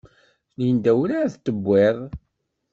Linda 0.57 0.91
werɛad 0.97 1.31
d-tuwiḍ. 1.35 1.97